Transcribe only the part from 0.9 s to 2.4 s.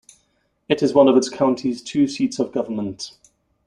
one of its county's two seats